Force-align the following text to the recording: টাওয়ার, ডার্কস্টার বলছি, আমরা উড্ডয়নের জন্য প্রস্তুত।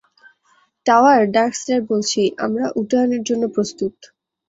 টাওয়ার, 0.85 1.21
ডার্কস্টার 1.35 1.79
বলছি, 1.89 2.21
আমরা 2.45 2.65
উড্ডয়নের 2.79 3.21
জন্য 3.29 3.43
প্রস্তুত। 3.55 3.95